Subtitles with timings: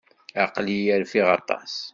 [0.43, 1.73] Aql-iyi rfiɣ aṭas.